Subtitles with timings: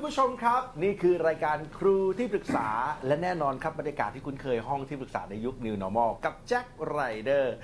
[0.00, 2.68] คุณผู้ชมครับ นี่คือรายการครูที่ปรึกษา
[3.06, 7.54] และแน่นอนครับบรรยากาศที่คุ้นเคยห้องที่ปรึกษาในยุค New Normal กับแจ็คไรเดอร์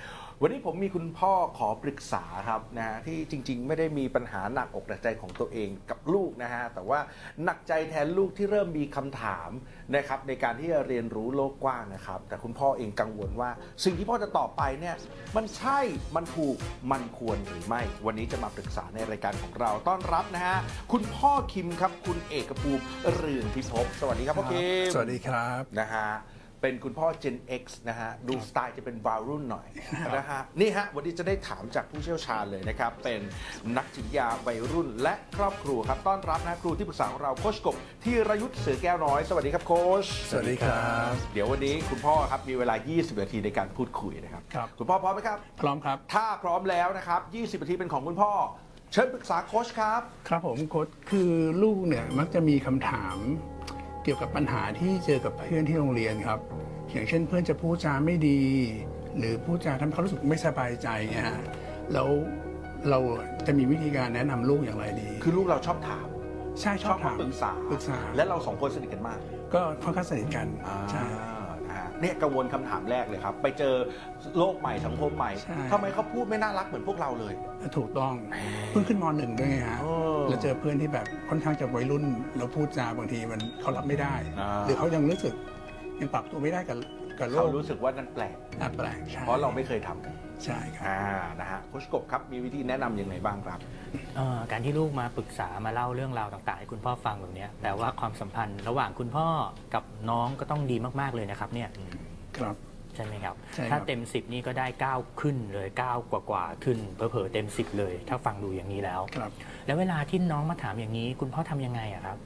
[0.46, 7.00] วันนี้ผมมีคุณพ่อขอปรึกษาครับนะฮะที่จริง ๆ ไม่ได้มีปัญหาหนักอกหนักใจของตัวเองกับลูกนะฮะแต่ว่า
[7.44, 9.50] หนักใจแทนลูกที่เริ่มมีคำถาม
[9.96, 13.50] นะครับในการที่จะเรียนรู้โลกกว้างนะครับ แต่คุณพ่อเองกังวลว่า
[13.84, 14.96] สิ่งที่พ่อจะตอบไปเนี่ย
[15.36, 15.78] มันใช่
[16.16, 16.56] มันถูก
[16.92, 20.58] มันควรหรือไม่ วันนี้จะมาปรึกษาในรายการของเราต้อนรับนะฮะ
[20.92, 22.82] คุณพ่อคิมครับคุณเอกภูมิ
[23.14, 26.08] เรืองพิภพสวัสดีครับพ่อคิมสวัสดีครับนะฮะ
[26.64, 29.66] เป็นคุณพ่อ Gen X นะฮะ ดูสไตล์จะเป็นวารุ่นหน่อย
[30.16, 33.20] นะฮะ นี่ฮะ วันนี้จะได้ถามจากผู้เชี่ยวชาญเลยนะครับ เป็น
[33.76, 39.72] นักจิตวิทยาวัยรุ่นและครอบครัวครับ ต้อนรับนะครูที่ปรึกษาของเราโคชกบที่รยุทธ์เสือแก้วน้อย สวัสดีครับโค
[40.04, 48.32] ชสวัสดีครับ เดี๋ยววันนี้คุณพ่อครับ มีเวลา 20 นาทีในการพูดคุยนะครับ ครับ คุณพ่อพร้อมไหมครับ พร้อมครับ ถ้าพร้อมแล้วนะครับ 20 นาทีเป็นของคุณพ่อ
[48.92, 53.16] เชิญปรึกษาโคชครับ ครับผมโค้ชคือลูกเนี่ยมักจะมีคำถาม
[54.04, 56.38] เกี่ยวกับปัญหาที่เจอกับเพื่อนที่โรงเรียนครับ
[56.92, 58.40] อย่างเช่นเพื่อนจะพูดจาไม่ดี
[59.18, 61.42] หรือพูดจาทำให้เขารู้สึกไม่สบายใจเงี้ยฮะ
[61.92, 62.08] แล้ว
[62.90, 62.98] เรา
[63.46, 66.06] จะมีวิธีการแนะนำลูกอย่างไรดี คือลูกเราชอบถาม
[66.60, 69.18] ใช่ชอบถามปรึกษา ปรึกษา และเราสองคนสนิทกันมาก
[69.54, 71.33] ก็ค่อนข้างสนิทกันอ่า ใช่นะฮะ
[72.00, 73.74] เนี่ยกังวลคำถามแรกเลยครับ ไปเจอ
[74.38, 77.34] โลกใหม่สังคมใหม่ใช่ ทำไมเขาพูดไม่น่ารักเหมือนพวกเราเลย
[77.76, 78.14] ถูกต้อง
[78.70, 79.86] เพิ่งขึ้นมหนึ่งด้วยไงฮะเอ
[80.18, 82.04] อแล้วเจอเพื่อนที่แบบค่อนข้างจะวัยรุ่น
[82.36, 85.34] แล้วพูดจาบางทีมันเขารับไม่ได้ อ่า หรือเขายังรู้สึก
[86.00, 86.76] ยังปรับตัวไม่ได้กับ
[87.18, 90.14] กับโลเขากรู้สึกว่านั่นแปลกอะแปลกใช่เพราะเราไม่เคยทำกัน
[90.44, 91.00] ใช่ครับอ่า
[91.40, 93.58] นะฮะโคชกบครับมีวิธีแนะนำยังไงบ้างครับ
[94.16, 99.26] เอ่อการที่ลูกมาปรึกษามาเล่าเรื่องราวต่างๆให้คุณพ่อฟังแบบเนี้ยแปลว่าความสัมพันธ์ระหว่างคุณพ่อ
[99.74, 101.68] กับน้องก็ต้องดีมากๆเลยนะครับเนี่ย
[102.38, 102.56] ครับ
[102.94, 109.30] ใช่ไหมครับ ใช่ครับ ถ้าเต็ม 10 นี่ก็ได้ 9 ขึ้นเลย 9 กว่ากว่าๆขึ้นเผลอๆเต็ม 10 เลย ถ้าฟังดูอย่างนี้แล้ว ครับ
[109.66, 112.16] แล้วเวลาที่น้องมาถามอย่างนี้ คุณพ่อทำยังไงอะครับ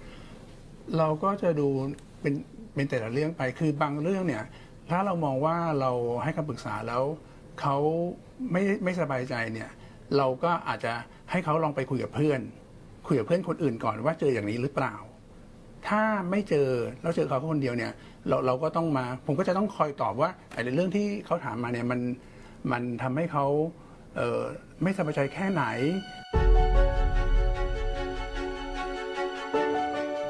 [0.98, 1.68] เราก็จะดู
[2.20, 2.34] เป็น
[2.74, 4.42] เป็นแต่ละเรื่องไปคือบางเรื่องเนี่ย
[4.90, 7.02] ถ้าเรามองว่าเราให้คำปรึกษาแล้ว
[7.60, 7.76] เขา
[8.52, 9.70] ไม่ไม่สบายใจเนี่ย
[10.16, 10.92] เราก็อาจจะ
[11.30, 12.40] ให้เขาลองไปคุยกับเพื่อน
[13.06, 14.94] คุยกับเพื่อนคนอื่นก่อนว่าเจออย่างนี้หรือเปล่า
[15.88, 16.68] ถ้าไม่เจอ
[17.02, 17.92] แล้วเจอเขาคนเดียวเนี่ย
[18.28, 22.00] เราเราก็ต้องมา ผมก็จะต้องคอยตอบว่าไอ้เรื่องที่เขาถามมาเนี่ยมัน
[22.72, 23.46] มันทำให้เขา
[24.16, 24.40] เออ
[24.82, 25.64] ไม่สบายใจแค่ไหน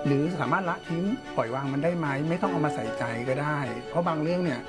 [0.08, 1.02] หรือสามารถละทิ้ง
[1.36, 3.58] ปล่อยวางมันได้ไหมไม่ต้องเอามาใส่ใจก็ได้
[3.90, 4.60] เพราะบางเรื่องเนี่ย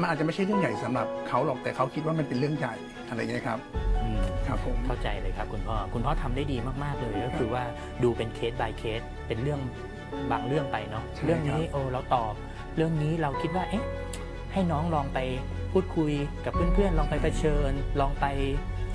[0.00, 2.74] มันอาจจะไม่ใช่เรื่องใหญ่สำหรับเขาหรอกแต่เขาคิดว่ามันเป็นเรื่องใหญ่
[3.08, 3.58] อะไรเงี้ยครับ
[4.02, 7.62] อืมครับผมเข้าใจเลยครับคุณพ่อคุณพ่อทำได้ดีมากๆเลยก็คือว่า
[8.02, 9.60] ดูเป็นเคส by เคส เป็นเรื่อง
[10.30, 12.32] บางเรื่องไปเนาะใช่เรื่องนี้ครับโอ้เราตอบ
[12.76, 13.84] เรื่องนี้เราคิดว่าเอ๊ะ
[14.52, 15.18] ให้น้องลองไป
[15.72, 16.12] พูดคุย
[16.44, 18.26] กับเพื่อนๆ ลองไปเผชิญ ลองไป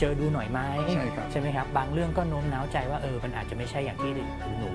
[0.03, 0.59] เจอดูหน่อยไหม
[0.95, 4.11] ใช่ครับใช่ไหมครับ บางเรื่องก็โน้มน้าวใจว่าเออมันอาจจะไม่ใช่อย่างที่
[4.59, 4.69] หนู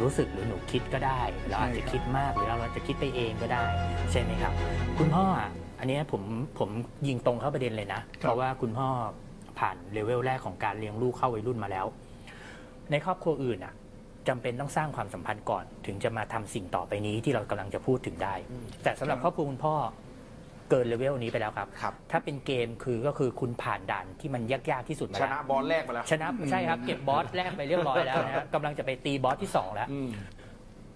[0.00, 3.64] รู้สึกหรือหนูคิดก็ได้เราอาจจะคิดมากหรือเราอาจจะคิดไปเองก็ได้
[4.12, 4.52] ใช่ไหมครับ
[4.98, 6.22] คุณพ่ออะอันเนี้ยผม
[6.58, 6.70] ผม
[7.08, 8.88] ยิงตรงเข้าประเด็นเลยนะ เพราะว่าคุณพ่อ
[9.58, 11.86] ผ่านเลเวลแรกของการเลี้ยงลูกเข้าวัยรุ่นมาแล้ว
[12.90, 13.74] ในครอบครัวอื่นอะ
[14.28, 18.34] จำเป็นต้องสร้างความสัมพันธ์ก่อน ถึงจะมาทำสิ่งต่อไปนี้ที่เรากำลังจะพูดถึงได้
[18.82, 19.74] แต่สำหรับครอบครัวคุณพ่อ
[20.70, 30.10] เกินเลเวลนี้ไปแล้วครับ ครับ ถ้าเป็นเกมคือก็คือคุณผ่านด่านที่มันยากๆที่สุดมาแล้ว ชนะ boss แรกไปแล้ว ใช่ครับเก็บ boss แรกไปเรียบร้อยแล้วนะครับกำลังจะไปตี boss ที่สองแล้ว อืม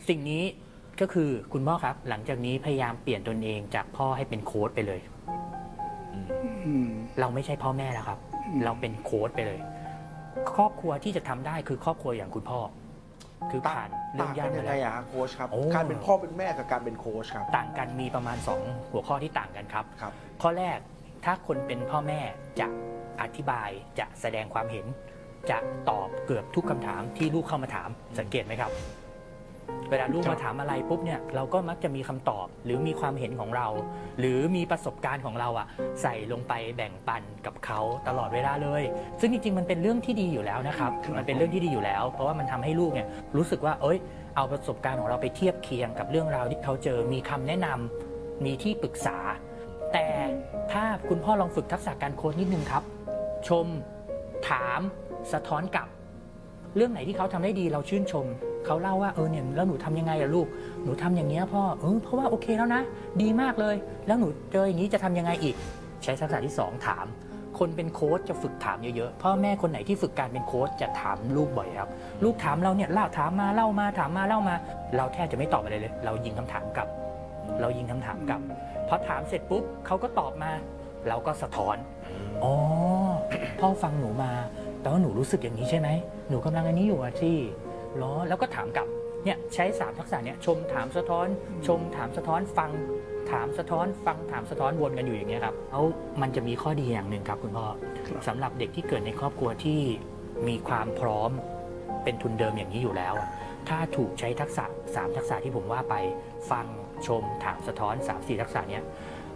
[0.09, 0.43] สิ่งนี้
[1.01, 5.01] ก็คือคุณพ่อครับ หลังจากนี้พยายามเปลี่ยนตนเองจากพ่อให้เป็นโค้ดไปเลย
[6.67, 6.87] อืม
[7.21, 8.19] เราไม่ใช่พ่อแม่แล้วครับ
[8.65, 9.61] เราเป็นโค้ดไปเลย
[10.55, 12.61] ครอบครัวที่จะทำได้คือครอบครัวอย่างคุณพ่อ
[13.51, 20.13] คือผ่านเรื่องต่างยากักนมายังไงแล้ว อะฮะโค้ชครับ โอ้ การเป็นพ่อเป็นแม่กับการเป็นโค้ชครับ ต่างกันมีประมาณ 2 หัวข้อที่ต่างกันครับ ครับ
[20.43, 20.79] ข้อแรก
[21.25, 22.21] ถ้าคนเป็นพ่อแม่
[22.61, 22.67] จะ
[23.21, 23.69] อธิบาย
[23.99, 24.87] จะแสดงความเห็น
[25.51, 25.59] จะ
[25.91, 27.89] ตอบเกือบทุกคำถามที่ลูกเข้ามาถาม
[28.19, 28.71] สังเกตไหมครับ
[29.91, 33.67] เวลาลูกครับมาถามอะไรปุ๊บเนี่ยเราก็มักจะมีคำตอบ หรือมีความเห็นของเรา
[34.19, 35.67] หรือมีประสบการณ์ของเราอะ
[36.03, 38.83] ใส่ลงไปแบ่งปันกับเขาตลอดเวลาเลย
[39.21, 43.99] ซึ่งจริงๆมันเป็นเรื่องที่ดีอยู่แล้วนะครับมันเป็นเรื่องที่ดีอยู่แล้ว เพราะว่ามันทำให้ลูกเนี่ยรู้สึกว่าเอ้ย
[44.37, 49.19] เอาประสบการณ์ของเราไปเทียบเคียงกับเรื่องราวที่เขาเจอมีคำแนะนำมีที่ปรึกษา
[49.93, 50.07] แต่
[50.73, 52.83] ถ้าคุณพ่อลองฝึกทักษะการโค้ดนิดนึงครับ
[53.49, 53.67] ชม
[54.49, 54.81] ถาม
[55.33, 55.89] สะท้อนกลับ
[56.77, 58.27] เรื่องไหนที่เขาทำได้ดีเราชื่นชม
[58.67, 60.47] เขาเล่าว่าเออเนี่ยแล้วหนูทำยังไงอะลูก
[60.85, 62.83] หนูทำอย่างเงี้ยพ่อเออเพราะว่าโอเคแล้วนะ
[63.23, 63.77] ดีมากเลย
[64.07, 65.55] แล้วหนูเจออย่างนี้จะทำยังไงอีก
[66.03, 67.07] ใช้ทักษะที่สองถาม
[67.59, 71.89] คนเป็นโค้ชจะฝึกถามเยอะๆพ่อแม่คนไหนที่ฝึกการเป็นโค้ชจะถามลูกบ่อยครับ
[72.25, 74.55] ลูกถามเราเนี่ยเล่าถามมาเล่ามาถามมาเล่ามา
[74.97, 76.89] เราแทบจะไม่ตอบอะไรเลย เรายิงคำถามกลับ
[77.61, 78.41] เรายิงคำถามกลับ
[78.89, 80.51] พอถามเสร็จปุ๊บเขาก็ตอบมา
[81.09, 81.77] เราก็สะท้อน
[82.45, 82.55] อ๋อ
[83.61, 84.33] พ่อฟังหนูมา
[84.81, 85.89] แต่ว่าหนูรู้สึกอย่างนี้ใช่ไหม
[86.29, 87.37] หนูกำลังอันนี้อยู่อะที่
[87.99, 88.87] หรอแล้วก็ถามกลับ
[89.25, 91.27] เนี่ยใช้สามทักษะเนี่ยชมถามสะท้อน
[91.67, 92.71] ชมถามสะท้อนฟัง
[93.31, 95.85] ถามสะท้อน ฟังถามสะท้อนวนกันอยู่อย่างเงี้ยครับแล้ว
[96.21, 97.67] มันจะมีข้อดีอย่างหนึ่งครับคุณพ่อ
[98.07, 99.81] ครับสำหรับเด็กที่เกิดในครอบครัวที่
[100.49, 101.31] มีความพร้อม
[102.05, 103.15] เป็นทุนเดิมอย่างนี้อยู่แล้ว
[103.69, 104.65] ถ้าถูกใช้ทักษะ
[104.95, 105.95] สามทักษะที่ผมว่าไป
[106.51, 106.67] ฟัง
[107.07, 108.85] ชม ถามสะท้อน3 4ทักษะเนี้ย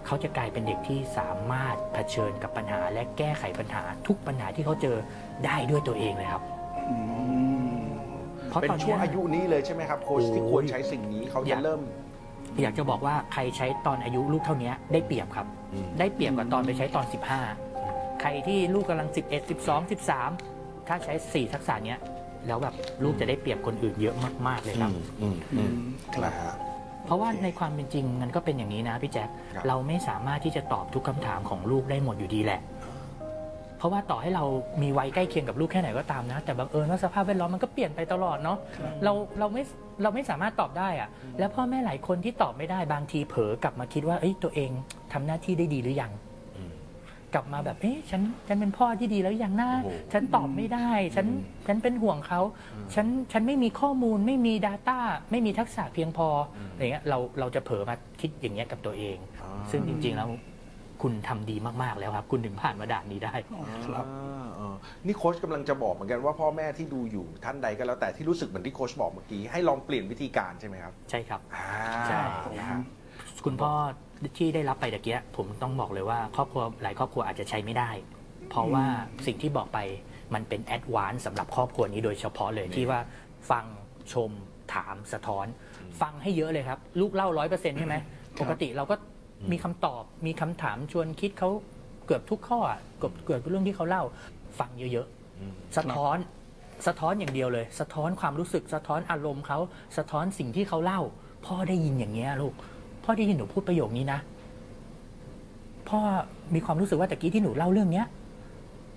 [0.06, 4.96] เขาจะกลายเป็นเด็กที่สามารถเผชิญกับปัญหาและแก้ไขปัญหาทุกปัญหาที่เขาเจอ
[5.44, 6.42] ได้ด้วยตัวเองเลยครับ
[6.88, 6.96] อื
[7.57, 7.57] ม
[8.48, 11.80] เพราะเป็นตอนช่วงเนี้ยอายุนี้เลยใช่ไหมครับโค้ชโอ้ยที่ควรใช้สิ่งนี้เขาอจะยากเริ่ม
[12.62, 17.06] อยากจะบอกว่าใครใช้ตอนอายุลูกเท่านี้ได้เปรียบครับ อืม ได้เปรียบกว่าตอนไปใช้ตอน
[17.62, 19.90] 15 ใครที่ลูกกำลัง 11 12
[20.30, 22.00] 13 ถ้าใช้ 4 ทักษะเนี้ย
[22.46, 24.14] แล้วแบบลูกจะได้เปรียบคนอื่นเยอะ
[24.46, 24.90] มากๆเลยครับ
[25.20, 25.72] อืมอืม
[26.14, 26.54] ครับนะฮะ
[27.06, 32.60] เพราะว่าในความเป็นจริงมันก็เป็นอย่างนี้นะพี่แจ๊คครับ เราไม่สามารถที่จะตอบทุกคำถามของลูกได้หมดอยู่ดีแหละ
[33.78, 34.44] เพราะว่าต่อให้เรา
[34.82, 38.58] มีวัยใกล้เคียงกับลูกแค่ไหนก็ตามนะ แต่บังเอิญว่าสภาพแวดล้อมมันก็เปลี่ยนไปตลอดเนาะ
[39.04, 39.62] เราเราไม่
[40.02, 41.08] เราไม่สามารถตอบได้อะ
[41.38, 44.70] แล้วพ่อแม่หลายคนที่ตอบไม่ได้บางทีเผลอกลับมาคิดว่าเอ้ยตัวเอง
[45.12, 46.12] ทำหน้าที่ได้ดีหรือยัง
[46.56, 46.70] อืม
[47.34, 51.26] กลับมาแบบเอ๊ะฉันฉันเป็นพ่อที่ดีแล้วยังนะโอ้โหฉันตอบไม่ได้ ฉัน
[51.66, 52.40] ฉันเป็นห่วงเขา
[52.94, 54.98] ฉันฉันไม่มีข้อมูลไม่มี Data
[55.30, 56.28] ไม่มีทักษะเพียงพอ
[56.72, 60.28] อะไรเงี้ยเราเราจะเผลอมาคิดอย่างเงี้ยกับตัวเองอ่าซึ่งจริง ๆ แล้ว
[61.02, 63.34] คุณทำดีมากๆแล้วครับ คุณถึงผ่านมาด่านนี้ได้
[63.86, 64.74] ครับอ่าอ่า
[65.06, 71.68] นี่โค้ชกำลังจะบอกเหมือนกันว่าพ่อแม่ที่ดูอยู่ท่านใดก็แล้วแต่ที่รู้สึกเหมือนที่โค้ชบอกเมื่อกี้ให้ลองเปลี่ยนวิธีการใช่ไหมครับใช่ครับ อ่า
[72.08, 72.20] ใช่
[72.58, 72.80] นะฮะ
[73.44, 73.72] คุณพ่อ
[74.38, 77.90] ที่ได้รับไปตะเกียผมต้องบอกเลยว่าครอบครัวหลายครอบครัวอาจจะใช้ไม่ได้
[78.50, 78.84] เพราะว่า
[79.26, 79.78] สิ่งที่บอกไป
[80.34, 83.00] มันเป็นแอดวานซ์สำหรับครอบครัวนี้โดยเฉพาะเลยที่ว่า
[83.50, 83.64] ฟัง
[84.12, 84.30] ชม
[84.74, 85.46] ถามสะท้อน
[86.00, 87.96] ฟังให้เยอะเลยครับ ลูกเล่าร้อยเปอร์เซ็นต์ใช่ไหม
[88.40, 88.94] ปกติเราก็
[89.52, 91.50] มีคำตอบมีคำถามชวนคิดเขา
[92.06, 94.02] เกือบทุกข้ออะเกือบเกือบทุกเรื่องที่เขาเล่า
[94.58, 96.16] ฟังเยอะๆอืมสะท้อน
[96.86, 99.58] สะท้อนอย่างเดียวเลย สะท้อนความรู้สึกสะท้อนอารมณ์เขา
[99.96, 101.00] สะท้อนสิ่งที่เขาเล่า
[101.46, 102.54] พ่อได้ยินอย่างเงี้ยลูก
[103.04, 104.18] พ่อได้ยินหนูพูดประโยคนี้นะ
[105.88, 105.98] พ่อ
[106.54, 108.06] มีความรู้สึกว่าตะกี้ที่หนูเล่าเรื่องเนี้ย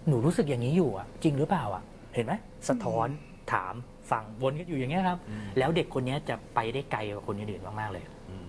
[0.08, 1.84] หนูรู้สึกอย่างนี้อยู่อะ จริงหรือเปล่าอะ
[2.16, 2.34] เห็นไหม
[2.70, 3.08] สะท้อน
[3.54, 3.74] ถาม
[4.12, 5.20] ฟังวนกันอยู่อย่างเงี้ยครับ
[5.58, 8.48] แล้วเด็กคนเนี้ยจะไปได้ไกลกว่าคนอื่นๆมากๆเลยอืม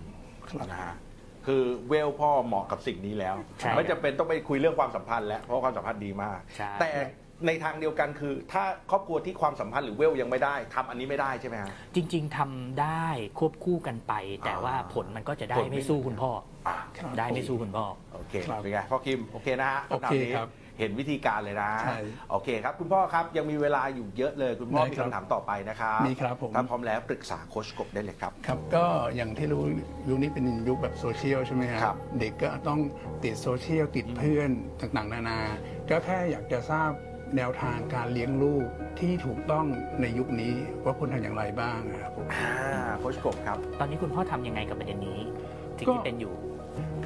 [0.49, 0.95] ครับนะฮะ
[1.47, 6.91] คือเวลพ่อเหมาะกับสิ่งนี้แล้ว ใช่ไม่จำเป็นต้องไปคุยเรื่องความสัมพันธ์แล้วเพราะว่าความสัมพันธ์ดีมาก ใช่ แต่
[7.47, 13.07] ในทางเดียวกันคือ ถ้าครอบครัวที่ความสัมพันธ์หรือเวลยังไม่ได้ทำอันนี้ไม่ได้ใช่ไหมฮะ จริง ๆทำได้
[13.39, 14.13] ควบคู่กันไป
[14.45, 16.31] แต่อ่าว่าผลมันก็จะได้ผลไม่ ไม่สู้คุณพ่อ
[16.69, 17.85] อะครับได้ไม่สู้คุณพ่อ
[18.15, 20.49] โอเคครับ เป็นไงพ่อคิม โอเคนะฮะโอเคำถามนี้ ครับ
[20.79, 21.99] เห็นวิธีการเลยนะ ใช่
[22.31, 28.85] โอเคครับ คุณพ่อครับยังมีเวลาอยู่เยอะเลย คุณพ่อได้มีครับคำถามต่อไปนะครับมีครับผม ถ้าพร้อมแล้วปรึกษาโค้ชกบได้เลยครับ ครับก็
[29.17, 29.63] อย่างที่รู้
[30.09, 32.81] ยุคนี้เป็นยุคแบบโซเชียลใช่ไหมครับ เด็กก็ต้อง
[33.25, 35.41] ติดโซเชียลติดเพื่อนต่างๆ นานา
[35.91, 36.91] ก็แค่อยากจะทราบ
[37.37, 38.67] แนวทางการเลี้ยงลูก
[38.99, 39.67] ที่ถูกต้อง
[40.01, 40.53] ในยุคนี้
[40.85, 45.21] ว่าควรทำอย่างไรบ้างนะครับผม อ่าโค้ชกบครับ ตอนนี้คุณพ่อทำยังไงกับประเด็นนี้
[45.79, 46.35] สิ่งก็ ที่เป็นอยู่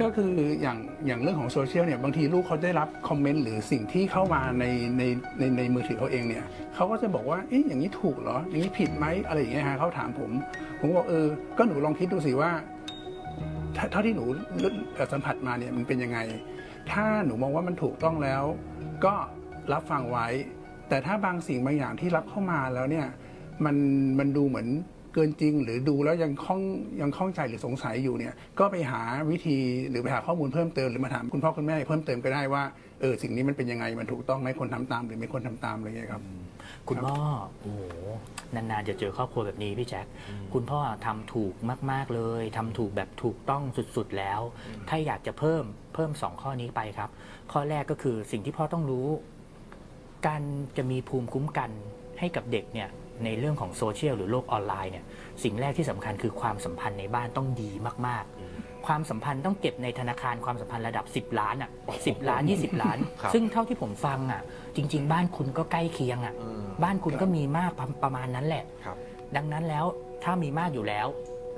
[0.01, 4.65] ก็คืออย่างอย่างเรื่องของโซเชียลเนี่ยบางทีลูกเขาได้รับคอมเมนต์หรือสิ่งที่เข้ามาใน
[4.99, 5.03] ใน
[5.39, 6.45] ในในมือถือเขาเองเนี่ย
[6.75, 10.31] เขาก็จะบอกว่าเอ๊ะอย่างนี้ถูกเหรอ อย่างนี้ผิดไหมอะไรอย่างเงี้ยฮะเขาถามผม
[10.81, 11.27] ผมบอกเออ
[11.59, 12.51] ก็หนูลองคิดดูสิว่า
[13.91, 14.25] เท่าที่หนู
[15.13, 16.19] สัมผัสมาเนี่ยมันเป็นยังไง
[16.91, 18.43] ถ้าหนูมองว่ามันถูกต้องแล้ว
[19.05, 19.15] ก็
[19.73, 20.27] รับฟังไว้
[20.89, 23.07] แต่ถ้าบางสิ่งบางอย่างที่รับเข้ามาแล้วเนี่ย
[23.65, 23.77] มัน
[24.19, 24.69] มันดูเหมือน
[25.17, 26.61] เกินจริง หรือดูแล้วยังข้อง
[27.01, 29.59] ยังข้องใจหรือสงสัยอยู่เนี่ยก็ไปหาวิธี
[29.91, 32.63] หรือไปหาข้อมูลเพิ่มเติมหรือมาถามคุณพ่อคุณแม่เพิ่มเติมก็ได้ว่า
[33.01, 36.23] เออสิ่งนี้มันเป็นยังไงมันถูกต้องไหมคนทำตาม หรือไม่ควรทำตามอะไรเงี้ยครับ
[36.89, 37.17] คุณพ่อ
[37.61, 37.75] โอ้
[38.55, 40.07] นานๆจะเจอครอบครัวแบบนี้พี่แจ็ค
[40.55, 41.55] คุณพ่อทำถูก
[41.91, 43.63] มาก ๆเลยทำถูกแบบถูกต้อง
[43.97, 44.41] สุดๆแล้ว
[44.89, 47.11] ถ้าอยากจะเพิ่มเพิ่มสองข้อนี้ไปครับ
[47.53, 49.07] ข้อแรกก็คือสิ่งที่พ่อต้องรู้
[50.27, 50.43] การ
[50.77, 51.71] จะมีภูมิคุ้มกัน
[52.19, 52.89] ให้กับเด็กเนี่ย
[53.25, 55.05] ในเรื่องของโซเชียลหรือโลกออนไลน์เนี่ย
[55.45, 57.71] สิ่งแรกที่สำคัญคือความสัมพันธ์ในบ้านต้องดี
[58.07, 61.71] มากๆ ความสัมพันธ์ต้องเก็บในธนาคารความสัมพันธ์ระดับ 10 ล้านอะ
[62.07, 64.43] สิล้าน 20 ล้านครับซึ่งเท่าที่ผมฟังอะ
[64.77, 68.97] จริง ๆ บ้านคุณก็ใกล้เคียงอะอืมบ้านคุณก็มีมากประประมาณนั้นแหละครับ
[69.37, 69.85] ดังนั้นแล้ว
[70.25, 71.07] ถ้ามีมากอยู่แล้ว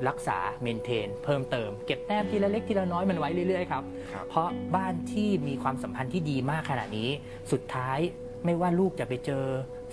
[0.09, 7.11] รักษาเมนเทน เพิ่มเติม เก็บแต้มทีละเล็กทีละน้อยมันไว้เรื่อยๆครับครับเพราะบ้านที่มีความสัมพันธ์ที่ดีมากขนาดนี้
[7.53, 7.99] สุดท้าย
[8.45, 9.45] ไม่ว่าลูกจะไปเจอ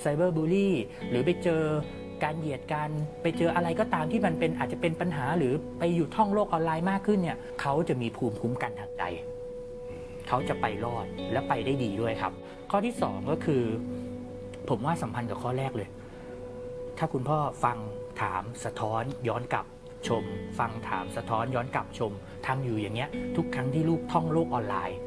[0.02, 0.76] ไซเบอร์บูลลี่
[1.10, 1.64] หรือไปเจอ
[2.24, 2.90] การเหยียดกัน
[3.24, 9.04] ไปเจออะไรก็ตามที่มันเป็นอาจจะเป็นปัญหาหรือไปอยู่ท่องโลกออนไลน์มากขึ้นเนี่ยเขาจะมีภูมิคุ้มกันทางใจ
[10.28, 12.34] เขาจะไปรอดและไปได้ดีด้วยครับ
[12.72, 13.64] ข้อที่สองก็คือ
[14.70, 15.90] ผมว่าสัมพันธ์กับข้อแรกเลย
[16.98, 17.78] ถ้าคุณพ่อฟัง
[18.22, 19.66] ถามสะท้อนย้อนกลับ
[20.08, 20.24] ชม
[20.60, 22.12] ฟังถามสะท้อนย้อนกลับชม
[22.48, 25.00] ทำอยู่อย่างเงี้ย ทุกครั้งที่ลูกท่องโลกออนไลน์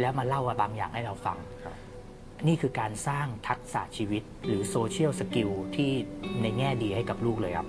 [0.00, 1.74] แล้วมาเล่าบางอย่างให้เราฟังครับ
[2.46, 5.90] นี่คือการสร้างทักษะชีวิต หรือ social skill ที่
[6.42, 7.68] ในแง่ดีให้กับลูกเลยครับ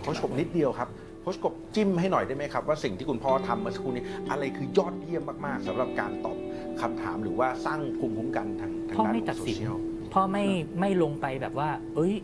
[0.00, 0.88] โค้ชกบนิดเดียวครับ
[1.20, 6.36] โค้ชกบจิ้มให้หน่อยได้ไหมครับ ว่าสิ่งที่คุณพ่อทำเมื่อสักครู่นี้ อะไรคือยอดเยี่ยมมาก ๆสำหรับการตอบ
[6.80, 9.76] คำถามหรือว่าสร้างภูมิคุ้มกันทางทางพ่อด้านไม่ตัดสินโซเชียล
[10.14, 10.44] พ่อไม่
[10.80, 12.14] ไม่ลงไปแบบว่า เอ้ย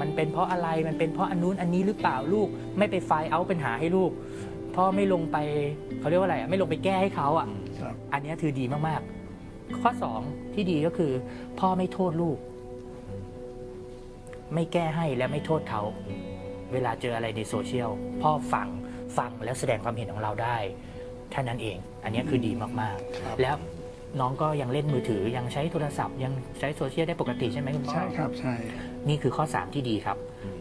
[0.00, 2.48] มันเป็นเพราะอะไรมันเป็นเพราะอันนู้นอันนี้หรือเปล่าลูก
[2.78, 4.10] ไม่ไปไฟล์เอาปัญหาให้ลูก
[4.76, 5.36] พ่อไม่ลงไป
[6.00, 7.46] เขาเรียกว่าอะไรอะไม่ลงไปแก้ให้เขาอะ
[7.80, 9.17] ครับอันเนี้ยคือดีมากๆ
[9.80, 9.90] ข้อ
[10.24, 11.12] 2ที่ดีก็คือ
[11.60, 12.38] พ่อไม่โทษลูก
[14.54, 15.82] ไม่แก้ให้และไม่โทษเขา
[16.72, 17.90] เวลาเจออะไรในโซเชียล
[18.22, 18.68] พ่อฟัง
[19.18, 20.56] ฟังแล้วแสดงความเห็นของเราได้
[21.30, 23.56] แค่นั้นเอง อันเนี้ยคือดีมากครับๆแล้ว
[24.20, 28.54] น้องก็ยังเล่นมือถือยังใช้โทรศัพท์ ยังใช้โซเชียลได้ปกติใช่ไหมคุณพ่อใช่ครับใช่
[29.08, 30.18] นี่คือข้อ 3 ที่ดีครับ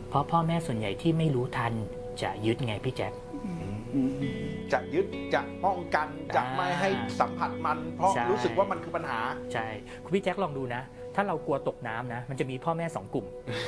[0.10, 1.74] เพราะพ่อแม่ส่วนใหญ่ที่ไม่รู้ทัน
[2.22, 3.14] จะยึดไงพี่แจ๊ค
[4.74, 9.20] จะยึดจะป้องกันจะอ่าไม่ให้สัมผัสมัน เพราะใช่รู้สึกว่ามันคือปัญหา
[9.54, 9.68] ใช่
[10.04, 10.82] คุณพี่แจ็คลองดูนะ
[11.16, 13.26] ถ้าเรากลัวตกน้ำนะ มันจะมีพ่อแม่สองกลุ่ม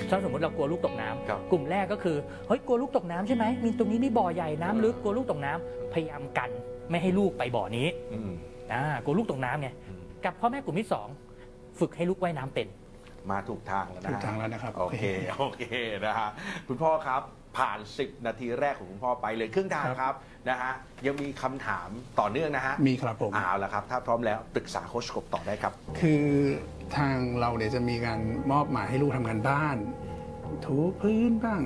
[0.10, 6.50] ถ้าสมมติเรากลัวลูกตกน้ำครับกลุ่มแรกก็คือเฮ้ยกลัวลูกตกน้ำใช่ไหมมีตรงนี้มีบ่อใหญ่น้ำลึกกลัวลูกตกน้ำพยายามกัน
[6.89, 8.32] ไม่ให้ลูกไปบ่อนี้อืม
[8.74, 11.08] อ่ากลัวลูกตกน้ำไงอืมกับพ่อแม่กลุ่มที่สอง
[11.79, 12.68] ฝึกให้ลูกว่ายน้ำเป็น
[13.32, 15.03] มาถูกทางแล้วนะถูกทางแล้วนะครับ โอเค
[15.38, 15.63] โอเค
[16.06, 16.29] นะฮะ
[16.68, 17.22] คุณพ่อครับ
[17.60, 20.13] ผ่าน 10 นาทีแรกของคุณพ่อไปเลยครึ่งทางครับ
[20.50, 20.72] นะฮะ
[21.06, 21.89] ยังมีคำถาม
[22.20, 26.25] ต่อเนื่องนะฮะมีครับผม เอาละครับ ถ้าพร้อมแล้วปรึกษาโค้ชกบต่อได้ครับ คือ
[26.98, 28.20] ทางเราเนี่ยจะมีการ
[28.51, 29.78] มอบหมายให้ลูกทำงานบ้าน
[30.66, 31.62] ถูพื้นบ้าง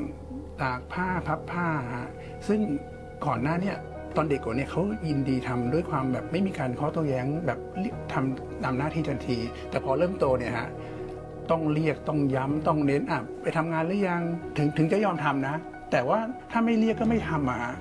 [0.61, 2.09] ตากผ้าพับผ้าฮะ
[2.47, 2.59] ซึ่ง
[3.25, 3.77] ก่อนหน้าเนี่ย
[4.15, 7.59] ตอนเด็กกว่าเนี่ยเขายินดีทำด้วยความแบบไม่มีการข้อโต้แย้งแบบ
[8.13, 9.37] ทำตามหน้าที่ทันที
[9.69, 10.69] แต่พอเริ่มโตเนี่ยฮะ
[11.51, 14.21] ต้องเรียกต้องย้ำต้องเน้นอะไปทำงานหรือยัง
[14.57, 15.55] ถึงถึงจะยอมทำนะ
[15.93, 16.19] แต่ว่า
[16.51, 17.75] ถ้าไม่เรียกก็ไม่ทำอะฮะ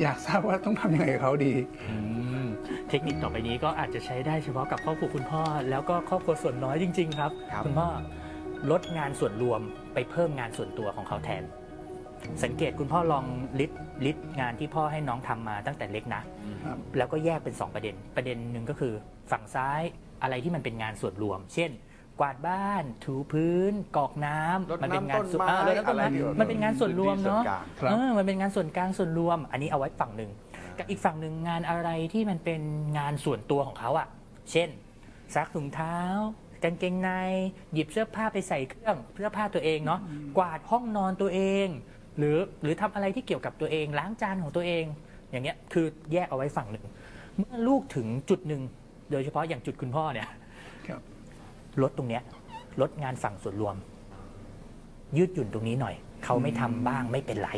[0.00, 1.52] อยากทราบว่าต้องทำยังไงกับเขาดี
[2.88, 7.88] เทคนิคต่อไปนี้ก็อาจจะใช้ได้เฉพาะกับครอบครัวคุคุณพ่อ แล้วก็ครอบครัวส่วนน้อยจริง ๆ ครับครับ ณพ่อ
[8.70, 9.60] ลดงานส่วนรวม
[9.94, 11.42] ไปเพิ่มงานส่วนตัวของเขาแทน
[12.44, 13.24] สังเกตคุณพ่อลอง
[13.60, 16.22] list list งานที่พ่อให้น้องทำมาตั้งแต่เล็กนะ
[16.64, 18.92] ครับ แล้วก็แยกเป็น 2 ประเด็น ประเด็นหนึ่งก็คือ
[19.30, 19.80] ฝั่งซ้าย
[20.22, 21.70] อะไรที่มันเป็นงานส่วนรวม เช่น
[22.20, 30.30] กวาดบ้าน ถูพื้นกรอกน้ำรดน้ำต้นไม้มันเป็นงานส่วนเออรดน้ำต้นไม้อะไรที่มันเป็นงานส่วนรวมเนาะพื้นที่ส่วนกลางครับเออมันเป็นงานส่วนกลางส่วนรวม อันนี้เอาไว้ฝั่งหนึ่ง
[30.78, 32.60] กับอีกฝั่งหนึ่งงานอะไรที่มันเป็น
[32.98, 34.08] งานส่วนตัวของเขาอะ
[34.50, 34.68] เช่น
[35.34, 35.98] ซักถุงเท้า
[36.64, 37.10] กางเกงใน
[37.72, 40.00] หยิบเสื้อผ้าไปใส่เครื่องเสื้อผ้าตัวเองเนาะ
[40.38, 41.66] กวาดห้องนอนตัวเอง
[42.18, 44.84] หรือหรือทำอะไรที่เกี่ยวกับตัวเอง ล้างจานของตัวเอง
[45.30, 46.84] อย่างเงี้ยคือแยกเอาไว้ฝั่งหนึ่ง
[47.38, 48.62] เมื่อลูกถึงจุดหนึ่ง
[49.10, 50.38] โดยเฉพาะอย่างจุดคุณพ่อเนี่ยครับ
[51.82, 52.22] ลดตรงเนี้ย
[52.80, 53.76] ลดงานฝั่งส่วนรวม
[55.16, 55.94] ยืดหยุ่นตรงนี้หน่อย
[56.24, 57.50] เขาไม่ทำบ้างไม่เป็นไร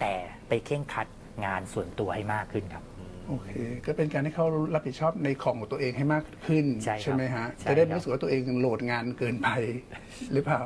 [0.00, 0.12] แต่
[0.48, 1.06] ไปเข่งครัด
[1.44, 2.84] งานส่วนตัวให้มากขึ้นครับ
[3.28, 3.50] โอเค
[3.86, 9.48] ก็เป็นการให้เขารับผิดชอบในของของตัวเองให้มากขึ้น ใช่ครับไหมฮะใช่จะได้ครับไม่รู้สึกว่าตัวเองโหลดงานเกินไป
[10.32, 10.60] หรือเปล่า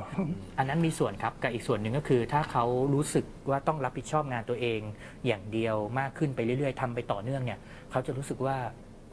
[0.58, 4.80] อันนั้นมีส่วนครับกับอีกส่วนหนึ่งก็คือ ถ้าเขารู้สึกว่าต้องรับผิดชอบงานตัวเอง
[5.26, 7.58] อย่างเดียวมากขึ้นไปเรื่อยๆทำไปต่อเนื่องเนี่ย
[7.90, 8.56] เขาจะรู้สึกว่า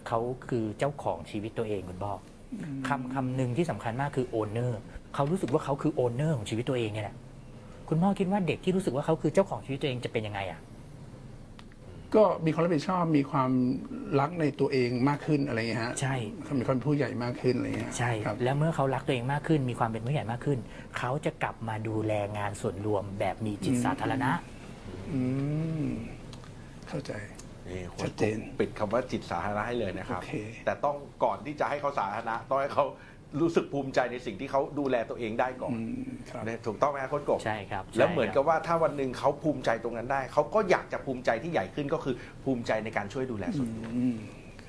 [0.08, 2.33] เขาคือเจ้าของชีวิตตัวเองคุณพ่ออ
[2.88, 4.80] คำคำหนึ่งที่สำคัญมากคือโอนเนอร์
[5.16, 7.16] เขารู้สึกว่าเขาคือโอนเนอร์ของชีวิตตัวเองเนี่ยแหละ
[7.90, 10.60] คุณพ่อคิดว่าเด็กที่รู้สึกว่าเขาคือเจ้าของชีวิตตัวเองจะเป็นยังไงอะ
[12.16, 13.52] ก็มีความรับผิดชอบมีความ
[14.20, 16.16] รักในตัวเองมากขึ้นอะไรเงี้ยฮะใช่
[16.60, 20.60] มีความเป็นผู้ใหญ่มากขึ้นอะไรเงี้ยใช่ครับแล้วเมื่อเขารักตัวเองมากขึ้น มีความเป็นผู้ใหญ่มากขึ้น
[20.98, 24.32] เขาจะกลับมาดูแลงานส่วนรวมแบบมีจิตสาธารณะ
[25.14, 25.22] อื
[25.84, 25.86] ม
[26.90, 27.12] เข้าใจ
[27.70, 30.34] นี่โค้ชัชดเจนปิดคำว่าจิตสาธารณะให้เลยนะครับ โอเค
[30.66, 32.86] แต่ต้องก่อนที่จะให้เขาสาธารณะต้องให้เขา
[33.42, 35.80] รู้สึกภูมิใจในสิ่งที่เขาดูแลตัวเองได้ก่อนอื
[36.10, 44.18] มครับ เนี่ยถูกต้องไหมครับโค้ชกบ ใช่ครับแล้วเหมือนใช่กับว่าถ้าวันหนึ่งเขาภูมิใจตรงนั้นได้ เขาก็อยากจะภูมิใจที่ใหญ่ขึ้นก็คือภูมิใจในการช่วยดูแลส่วนรวมอืม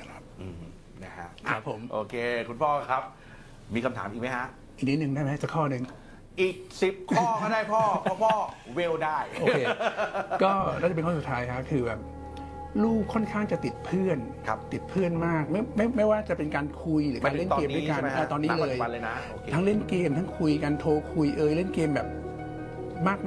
[0.01, 0.61] ครับ อืม
[1.05, 2.15] นะฮะครับผม โอเค
[2.49, 3.03] คุณพ่อครับ
[3.75, 4.47] มีคำถามอีกไหมฮะ
[4.77, 5.83] อีกนิดนึงได้ไหมจะข้อหนึ่ง
[6.41, 8.35] อีกสิบข้อก็ได้พ่อ เพราะพ่อ
[8.75, 9.59] เวลได้ โอเค
[10.43, 12.01] ก็น่าจะเป็นข้อสุดท้ายครับคือแบบ
[12.83, 22.09] ลูกค่อนข้างจะติดเพื่อน ครับติดเพื่อนมากไม่ไม่ไม่ว่าจะเป็นการคุยหรือการเล่นเกมด้วยกันใช่ไหมอ่าตอนนี้ณเลปัจยจุบันเลยนะโอเคทั้งเล่นเกมทั้งคุยกันโทรคุยเอยเล่นเกมแบบ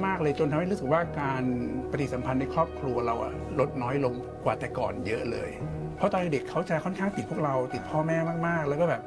[0.04, 1.42] มาก ๆ เลยจนทำให้รู้สึกว่าการ
[1.90, 4.14] ปฏิสัมพันธ์ในครอบครัวเราอะลดน้อยลง
[4.44, 5.50] กว่าแต่ก่อนเยอะเลย
[5.96, 9.02] เพราะตอนเด็กเขาจะค่อนข้างติดพวกเราติดพ่อแม่มาก ๆ แล้วก็แบบ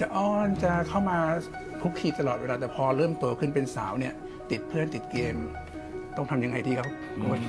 [0.00, 1.18] จะอ้อนจะเข้ามา
[1.80, 4.14] คลุกคลีตลอดเวลาแต่พอเริ่มโตขึ้นเป็นสาวเนี่ย
[4.50, 5.36] ติดเพื่อนติดเกม
[6.18, 6.88] ต้องทำยังไงดีครับ
[7.20, 7.40] โค้ช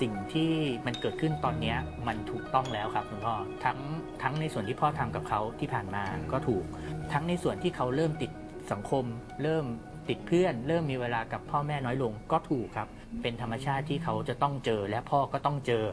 [0.00, 0.52] สิ่งที่
[0.86, 3.34] มันเกิดขึ้นตอนเนี้ยมันถูกต้องแล้วครับคุณพ่อ
[3.64, 3.78] ทั้ง
[4.22, 6.64] ทั้งในส่วนที่พ่อทำกับเขาที่ผ่านมาก็ถูก
[7.12, 8.30] ทั้งในส่วนที่เขาเริ่มติด
[8.72, 9.04] สังคม
[9.42, 9.64] เริ่ม
[10.08, 12.88] ติดเพื่อน เริ่มมีเวลากับพ่อแม่น้อยลงก็ถูกครับ
[13.22, 15.84] เป็นธรรมชาติที่เขาจะต้องเจอและพ่อก็ต้องเจอ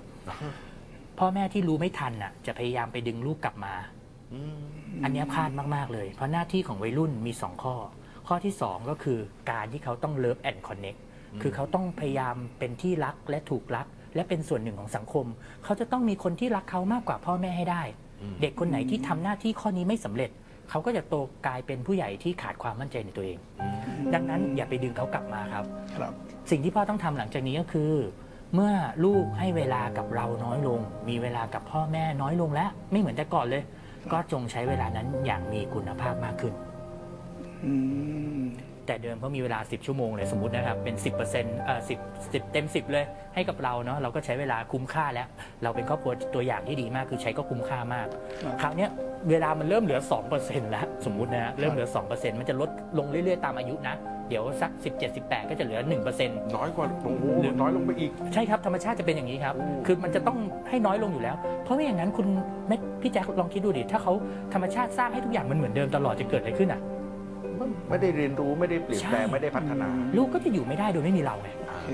[1.19, 3.73] พ่อแม่ที่รู้ไม่ทันน่ะ จะพยายามไปดึงลูกกลับมา
[4.33, 4.61] อืม
[5.03, 7.75] อันเนี้ยพลาดมาก ๆ เลย เพราะหน้าที่ของวัยรุ่นมี 2 ข้อ
[8.27, 9.19] ข้อที่ 2 ก็คือ
[9.51, 10.95] การที่เขาต้อง love and connect
[11.41, 15.25] คือเขาต้องพยายามเป็นที่รักและถูกรัก และเป็นส่วนหนึ่งของสังคม
[15.63, 17.83] เขาจะต้องมีคนที่รักเขามากกว่าพ่อแม่ให้ได้
[18.21, 20.31] อืมเด็กคนไหนที่ทำหน้าที่ข้อนี้ไม่สำเร็จ
[20.69, 21.15] เขาก็จะโต
[21.47, 23.37] กลายเป็นผู้ใหญ่ที่ขาดความมั่นใจในตัวเอง
[24.13, 25.65] ดังนั้นอย่าไปดึงเขากลับมาครับ
[25.97, 26.13] ครับ
[26.51, 27.91] สิ่งที่พ่อต้องทำหลังจากนี้ก็คือ
[28.55, 28.73] เมื่อ
[29.05, 33.63] ลูกให้เวลากับเราน้อยลง มีเวลากับพ่อแม่น้อยลงแล้ว ไม่เหมือนแต่ก่อนเลย
[34.11, 36.53] ก็จงใช้เวลานั้นอย่างมีคุณภาพมากขึ้น
[37.65, 37.73] อื
[38.41, 38.43] ม
[38.91, 41.79] แต่เดิมเขามีเวลา 10 ชั่วโมงเลยสมมตินะครับ เป็น 10%เอ่อ
[42.09, 43.05] 10 10 เต็ม 10 เลย
[43.35, 45.27] ให้กับเราเนาะเราก็ใช้เวลาคุ้มค่าแล้ว
[45.63, 48.07] เราเป็นครอบครัวตัวอย่างที่ดีมากคือใช้ก็คุ้มค่ามาก
[48.43, 48.89] ครับคราวเนี้ย
[49.29, 49.99] เวลามันเริ่มเหลือ
[50.35, 53.95] 2%แล้วสมมุตินะฮะเริ่มเหลือ 2%มันจะลดลงเรื่อยๆ ตามอายุนะ
[54.29, 55.79] เดี๋ยวสัก 17 18 ก็จะเหลือ
[56.17, 60.37] 1%น้อยกว่าโอ้โหหรือ น้อยลงไปอีก ใช่ครับ ธรรมชาติจะเป็นอย่างนี้ครับอืมคือมันจะต้อง
[60.69, 62.27] ให้น้อยลงอยู่แล้ว เพราะไม่อย่างนั้นคุณ
[62.67, 64.13] ไม่พี่แจ็คลองคิดดูดิ ถ้าเขา
[64.53, 66.81] ธรรมชาติสร้างให้ทุกอย่างมันเหมือนเดิมตลอดจะเกิดอะไรขึ้นอะ
[67.89, 69.87] ไม่ได้เรียนรู้ไม่ได้เปลี่ยนแปลงใช่ไม่ได้พัฒนา
[70.17, 71.89] ลูกก็จะอยู่ไม่ได้โดยไม่มีเราไงโอเค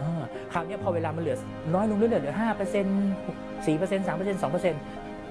[0.00, 1.36] อ่าคราวเนี้ยพอเวลามันเหลือ
[1.74, 3.00] น้อยลงเรื่อยๆเหลือห้าเปอร์เซ็นต์
[3.66, 4.80] สี่เปอร์เซ็นต์สามเปอร์เซ็นต์สองเปอร์เซ็นต์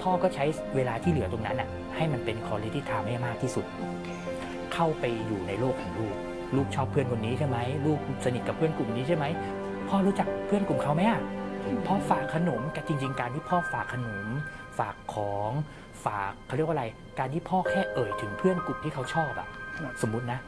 [0.02, 0.46] พ่อก็ใช้
[0.76, 3.66] เวลาที่เหลือตรงนั้นอะให้มันเป็น quality time ให้มากที่สุด
[4.74, 6.16] เข้าไปอยู่ในโลกของลูก
[6.56, 9.26] ลูกชอบเพื่อนคนนี้ใช่ไหมลูกสนิทกับเพื่อนกลุ่มนี้ใช่ไหม
[9.90, 11.20] พ่อรู้จักเพื่อนกลุ่มเขาไหมอะ
[11.88, 14.28] พ่อฝากขนมกับจริง ๆ การที่พ่อฝากขนม
[14.80, 15.52] ฝากของ
[16.06, 16.86] ฝากเขาเรียกว่าอะไร
[17.20, 19.48] การที่พ่อแค่เอ่ยถึงเพื่อนกลุ่มที่เขาชอบอะ
[20.02, 20.40] สมมุตินะ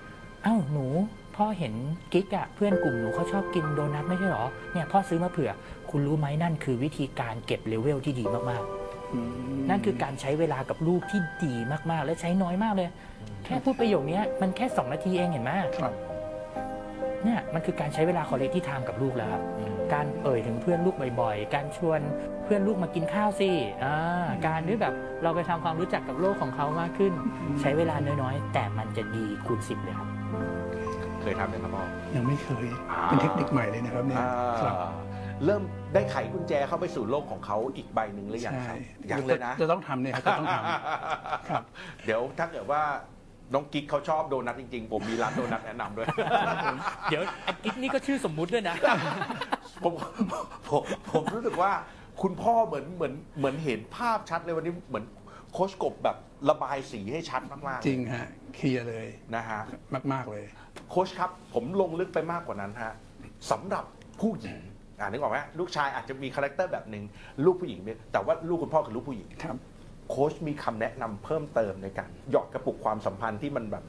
[0.45, 0.87] อ้าวหนู
[1.35, 1.73] พ่อเห็น
[2.13, 5.51] กิ๊กอะเพื่อนกลุ่มหนูเขาชอบกินโดนัทไม่ใช่หรอเนี่ยพ่อซื้อมาเผื่อ
[5.91, 11.53] คุณรู้ไหมนั่นคือวิธีการเก็บเลเวลที่ดีมากๆ นั่นคือการใช้เวลากับลูกที่ดี
[11.91, 12.89] มากๆ และใช้น้อยมากเลย
[13.45, 15.51] แค่พูดประโยคนี้มันแค่ 2 นาทีเองเห็นไหม
[17.23, 19.43] เนี่ยมันคือการใช้เวลาคอเลที่ทามกับลูกแล้วครับ
[19.93, 21.99] การเอ่ยถึงเพื่อนลูกบ่อยๆ การชวน
[22.45, 23.51] เพื่อนลูกมากินข้าวสิ
[23.85, 23.97] อ่า
[24.47, 27.13] การที่แบบเราไปทำความรู้จักกับโลกของเขามากขึ้น
[27.61, 30.07] ใช้เวลาน้อยๆ แต่มันจะดีคูณสิบเลยครับ
[31.21, 31.83] เคยทำไหมครับพ่อ
[32.15, 34.75] ยังไม่เคยอ่าเป็นเทคนิคใหม่เลยนะครับเนี่ยอ่าครับ
[35.45, 35.61] เริ่ม
[35.93, 38.77] ได้ไขกุญแจเข้าไปสู่โลกของเขาอีกใบหนึ่งหรือยังครับ
[39.11, 41.63] ยังเลยนะจะต้องทำเนี่ยครับจะต้องทำครับ
[42.05, 42.81] เดี๋ยวถ้าเกิดว่า
[43.53, 46.07] น้องกิ๊กเขาชอบโดนัทจริงๆ ผมมีร้านโดนัทแนะนำด้วย
[47.09, 48.75] เดี๋ยวไอ้กิ๊กนี่ก็ชื่อสมมุติด้วยนะ
[49.83, 49.93] ผม
[50.69, 51.71] ผมผมรู้สึกว่า
[52.21, 55.05] คุณพ่อเหมือนเหมือนเหมือนเห็นภาพชัดเลยวันนี้เหมือน
[55.53, 56.17] โคชกบแบบ
[56.49, 59.61] ระบายสีให้ชัดมากๆจริงฮะเคลียร์เลยนะฮะ
[60.13, 60.43] มาก ๆ เลย
[60.89, 62.93] โค้ชครับ ผมลงลึกไปมากกว่านั้นฮะ
[63.51, 63.85] สำหรับ
[64.21, 64.57] ผู้หญิง
[64.99, 67.03] อ่านึกออกไหมลูกชายอาจจะมี character แบบหนึ่ง
[67.45, 69.57] ลูกผู้หญิงเนี่ยแต่ว่าลูกคุณพ่อคือลูกผู้หญิง ครับ
[70.09, 73.83] โค้ชมีคำแนะนำเพิ่มเติมในการหยอดกระปุกความสัมพันธ์ที่มันแบบ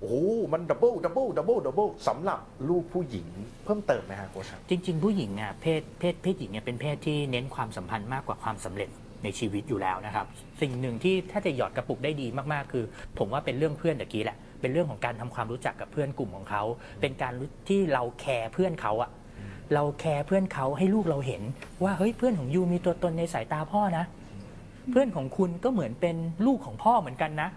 [0.00, 0.22] โอ้
[0.52, 3.28] มัน double double double double สำหรับลูกผู้หญิง
[3.64, 8.90] เพิ่มเติมไหมฮะโค้ชจริง ๆ ผู้หญิงเนี่ยเพศเพศเพศหญิงเนี่ยเป็นเพศที่เน้นความสัมพันธ์มากกว่าความสำเร็จ
[9.22, 10.26] ในชีวิตอยู่แล้วนะครับ
[10.60, 12.84] สิ่งหนึ่งที่ถ้าจะหยอดกระปุกได้ดีมากๆ คือ
[13.18, 16.62] ผมว่าเป็นเรื่องเพื่อนตะกี้แหละเป็นเรื่องของการทำความรู้จักกับเพื่อนกลุ่มของเขา
[17.00, 17.32] เป็นการ
[17.68, 19.10] ที่เรา care เพื่อนเขาอะ
[19.74, 21.42] เรา care เพื่อนเขาให้ลูกเราเห็น
[21.82, 24.04] ว่าเฮ้ยเพื่อนของ you มีตัวตนในสายตาพ่อนะ
[24.90, 26.16] เพื่อนของคุณก็เหมือนเป็น
[26.46, 27.48] ลูกของพ่อเหมือนกันนะ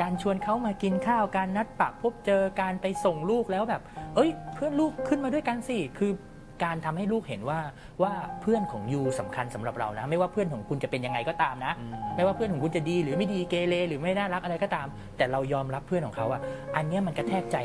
[0.00, 3.82] การชวนเขามากินข้าวการนัดพบปะเจอการไปส่งลูกแล้วแบบ
[4.14, 6.12] เอ้ย เพื่อนลูกขึ้นมาด้วยกันสิคือ
[6.64, 7.60] การทำให้ลูกเห็นว่า
[8.02, 11.72] ว่าเพื่อนของ you สำคัญสำหรับเรานะ ไม่ว่าเพื่อนของคุณจะเป็นยังไงก็ตามนะ
[12.16, 14.86] ไม่ว่าเพื่อนของคุณจะดีหรือไม่ดีเกเรหรือไม่น่ารักอะไรก็ตาม
[15.16, 16.40] แต่เรายอมรับเพื่อนของเขาอะ
[16.76, 17.58] อันเนี้ยมันกระแทกใจ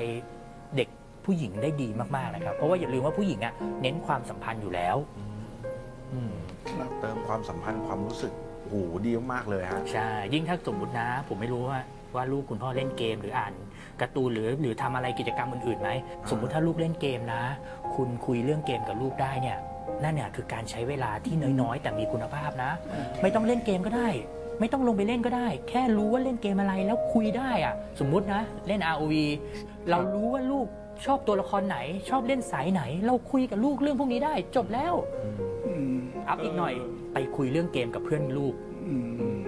[0.76, 0.89] เด็ก
[1.26, 4.97] ผู้หญิงได้ดีมากๆนะครับ เพราะว่าอย่าลืมว่าผู้หญิงอะเน้นความสัมพันธ์อยู่แล้ว
[6.13, 6.34] อืม
[6.69, 8.34] ครับเติมความสัมพันธ์ความรู้สึก
[8.71, 11.79] โอ้โหดีมากๆเลยฮะใช่ยิ่งถ้าสมมตินะ ผมไม่รู้ว่า
[12.15, 13.53] ว่าลูกคุณพ่อเล่นเกมหรืออ่าน
[14.01, 15.89] การ์ตูนหรือหรือทำอะไรกิจกรรมอื่นๆไหม
[16.29, 17.43] สมมุติถ้าลูกเล่นเกมนะ
[17.95, 19.57] คุณคุยเรื่องเกมกับลูกได้เนี่ย
[20.03, 22.71] นั่นเนี่ยคือการใช้เวลาที่น้อยๆ แต่มีคุณภาพนะ
[23.21, 24.10] ไม่ต้องเล่นเกมก็ได้
[24.60, 29.13] ไม่ต้องลงไปเล่นก็ได้ แค่รู้ว่าเล่นเกมอะไรแล้วคุยได้อะสมมุตินะ เล่น ROV
[29.89, 30.67] เรารู้ว่าลูก
[31.05, 31.77] ชอบตัวละครไหน
[32.10, 34.93] ชอบเล่นสายไหน เราคุยกับลูกเรื่องพวกนี้ได้ จบแล้ว
[36.39, 36.74] อืมอัพอีกหน่อย
[37.13, 38.54] ไปคุยเรื่องเกมกับเพื่อนลูก
[38.88, 38.96] อื
[39.38, 39.39] ม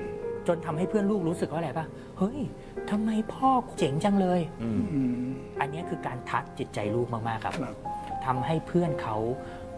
[0.48, 1.86] จนทำให้เพื่อนลูกรู้สึกว่าอะไรป่ะ
[2.17, 2.39] เฮ้ย
[2.89, 5.15] ทำไมพ่อเจ๋งจังเลยอืมอืม
[5.60, 7.76] อันนี้คือการทัดจิตใจลูกมาก ๆ ครับครับ
[8.26, 9.17] ทำให้เพื่อนเขา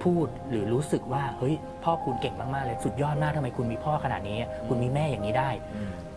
[0.03, 4.37] พูดหรือรู้สึกว่า เฮ้ย พ่อคุณเก่งมาก ๆ เลย สุดยอดมากทำไมคุณมีพ่อขนาดนี้
[4.67, 5.49] คุณมีแม่อย่างนี้ได้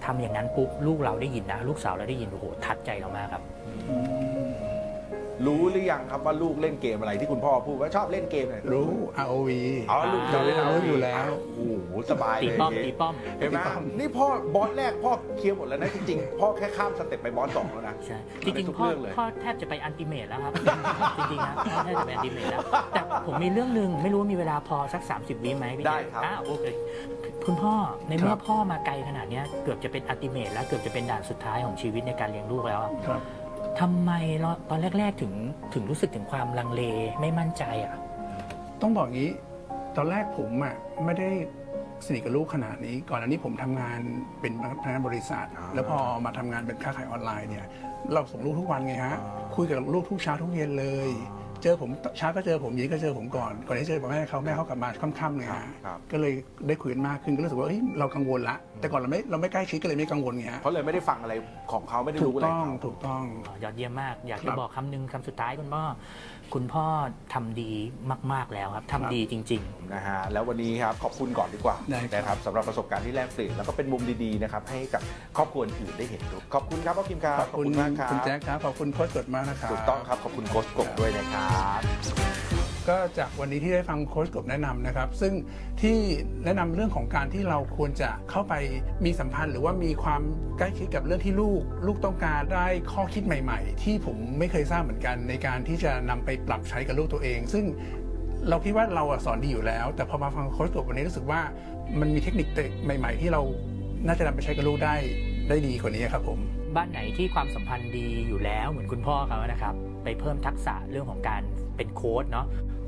[0.04, 3.42] ทำอย่างนั้นปุ๊บลูกเราได้ยินนะ ลูกสาวเราได้ยินโอ้โหทัดใจเรามากครับ
[3.88, 4.17] อืม
[5.46, 8.92] รู้หรือยังครับว่าลูกเล่นเกมอะไรที่คุณพ่อพูดว่าชอบเล่นเกมไหนรู้
[9.24, 9.50] ROV
[9.90, 20.52] อ๋อลูกจะเล่นรู้เอาอยู่แล้วโอ้โหสบายตีเลยป้อมอย่างตีงี้ป้อมเห็นไหมตีป้อมนี่พ่อบอสแรกพ่อเคลียร์หมดแล้วนะจริงๆพ่อแค่ข้ามสเต็ปไปบอสสองแล้วนะใช่เอาจได้ริงทุกๆพ่อเรื่องเลยพ่อแทบจะไปอันติเมตแล้วครับ
[21.18, 26.64] จริงๆนะพ่อแทบจะไปอันติเมตแล้วแต่ผมมีเรื่องหนึ่งไม่รู้ว่ามีเวลาพอสัก 30วิไหมพี่ได้เจครับอ่าโอเค
[27.46, 27.74] คุณพ่อ
[28.08, 33.20] ในเมื่คอรับพ่อมาไกลขนาดเนี้ยเกือบจะเป็นอันติเมตแล้วเกือบจะเป็นด่านสุดท้ายของชีวิตในการเลี้ยงลูกแล้วอะครับ
[33.80, 35.32] ทำไมเราตอนแรก ๆ ถึง
[35.74, 36.82] ถึงรู้สึกถึงความลังเล
[37.20, 37.96] ไม่มั่นใจอะ
[38.82, 39.30] ต้องบอกงี้
[39.96, 41.28] ตอนแรกผมอะไม่ได้
[42.06, 44.00] สนิทกับลูกขนาดนี้ ก่อนอันนี้ผมทำงาน
[44.40, 47.66] เป็นพนักงานบริษัทอ่าแล้วพอมาทำงานเป็นค้าขายออนไลน์เนี่ย
[48.12, 51.08] เราส่งลูกทุกวันไงฮะอ่าคุยกับลูกทุกเช้าทุกเย็นเลย
[51.62, 56.32] เจอผมเช้าก็เจอผมเย็นก็เจอผมก่อนก่อนที่เจอแม่เขาแม่เขากลับมาค่ำๆเลยฮะครับก็เลย
[56.68, 61.34] ได้คุยกันมากขึ้นก็รู้สึกว่าเฮ้ยเรากังวลละแต่ก่อนเราไม่เราไม่ใกล้ชิดก็เลยไม่กังวลไงฮะเพราะเลยไม่ได้ฟังอะไร
[61.72, 65.82] ของเขาไม่ได้ถูรู้กอะไรต้องเขา ถูกต้องอ๋อยอดเยี่ยมมาก อยากคจะรับบอกคำหนึงคำสุดท้ายคุณพ่อ
[66.54, 66.86] คุณพ่อ
[67.34, 67.72] ทำดี
[68.32, 69.62] มาก ๆ แล้วครับทำครับดีจริง
[69.94, 75.02] นะฮะแล้ววันนี้ครับขอบคุณก่อนดีกว่าได้ครับ นะครับสำหรับประสบการณ์ที่แลกเปลี่ยนแล้วก็เป็นมุมดีๆนะครับให้กับ
[75.36, 82.47] ครอบครัวอื่นได้เห็นด้วยขอบคุณครับพ่อคิมครับขอบคุณมากครับคุณแจ็คครับ ขอบคุณโค้ชกดมากนะครับ ถูกต้องครับขอบคุณโค้ชกบด้วยนะครับ
[82.88, 85.32] ก็จากวันนี้ที่ได้ฟังโค้ชกบแนะนำนะครับ ซึ่ง
[85.82, 85.96] ที่
[86.44, 88.54] แนะนำเรื่องของการที่เราควรจะเข้าไป
[89.04, 90.22] มีสัมพันธ์ หรือว่ามีความ
[90.58, 97.64] ใกล้ชิดกับเรื่องที่ลูก ลูกต้องการได้ข้อคิดใหม่ ๆ ที่ผมไม่เคยทราบเหมือนกัน ในการที่จะนำไปปรับใช้กับลูกตัวเอง ซึ่ง
[98.48, 101.40] เราคิดว่าเราสอนดีอยู่แล้ว แต่พอมาฟังโค้ชกบวันนี้รู้สึกว่า
[102.00, 102.48] มันมีเทคนิค
[102.84, 103.42] ใหม่ ๆ ที่เรา
[104.06, 104.94] น่าจะนำไปใช้กับลูกได้
[105.48, 106.38] ได้ดีกว่านี้ครับผม
[106.76, 109.74] บ้านไหนที่ความสัมพันธ์ดีอยู่แล้วเหมือนคุณพ่อเขานะครับ
[110.04, 111.42] ไปเพิ่มทักษะเรื่องของการ
[111.76, 112.46] เป็นโค้ดเนาะ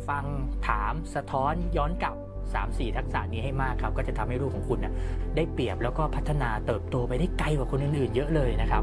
[0.09, 0.25] ฟัง
[0.69, 2.17] ถามสะท้อนย้อนกลับ
[2.57, 4.93] 3-4 ทักษะนี้ให้มากครับ ก็จะทำให้ลูกของคุณน่ะ
[5.37, 8.83] ได้เปรียบแล้วก็พัฒนาเติบโตไปได้ไกลกว่าคนอื่นๆ เยอะเลยนะครับ